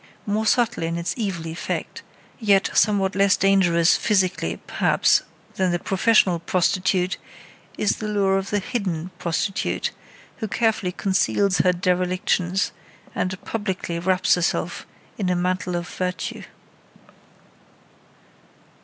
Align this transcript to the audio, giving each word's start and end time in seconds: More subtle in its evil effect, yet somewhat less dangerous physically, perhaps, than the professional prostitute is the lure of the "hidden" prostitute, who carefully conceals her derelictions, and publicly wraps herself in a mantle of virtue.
More 0.25 0.47
subtle 0.47 0.81
in 0.81 0.97
its 0.97 1.13
evil 1.15 1.45
effect, 1.45 2.01
yet 2.39 2.71
somewhat 2.73 3.13
less 3.15 3.37
dangerous 3.37 3.95
physically, 3.95 4.57
perhaps, 4.65 5.21
than 5.57 5.69
the 5.69 5.77
professional 5.77 6.39
prostitute 6.39 7.17
is 7.77 7.97
the 7.97 8.07
lure 8.07 8.39
of 8.39 8.49
the 8.49 8.57
"hidden" 8.57 9.11
prostitute, 9.19 9.91
who 10.37 10.47
carefully 10.47 10.91
conceals 10.91 11.59
her 11.59 11.71
derelictions, 11.71 12.71
and 13.13 13.39
publicly 13.45 13.99
wraps 13.99 14.33
herself 14.33 14.87
in 15.19 15.29
a 15.29 15.35
mantle 15.35 15.75
of 15.75 15.87
virtue. 15.87 16.41